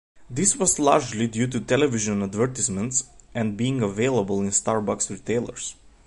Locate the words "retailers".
5.11-5.75